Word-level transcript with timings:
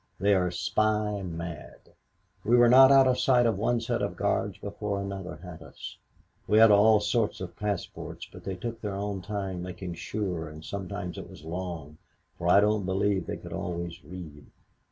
They 0.19 0.33
are 0.33 0.49
spy 0.49 1.21
mad. 1.21 1.91
We 2.43 2.57
were 2.57 2.69
not 2.69 2.91
out 2.91 3.05
of 3.07 3.19
sight 3.19 3.45
of 3.45 3.59
one 3.59 3.79
set 3.79 4.01
of 4.01 4.15
guards 4.15 4.57
before 4.57 4.99
another 4.99 5.35
had 5.35 5.61
us. 5.61 5.95
We 6.47 6.57
had 6.57 6.71
all 6.71 6.99
sorts 6.99 7.39
of 7.39 7.55
passports, 7.55 8.27
but 8.33 8.43
they 8.43 8.55
took 8.55 8.81
their 8.81 8.95
own 8.95 9.21
time 9.21 9.61
making 9.61 9.93
sure 9.93 10.49
and 10.49 10.65
sometimes 10.65 11.19
it 11.19 11.29
was 11.29 11.43
long, 11.45 11.99
for 12.39 12.47
I 12.47 12.61
don't 12.61 12.83
believe 12.83 13.27
they 13.27 13.37
could 13.37 13.53
always 13.53 14.03
read. 14.03 14.47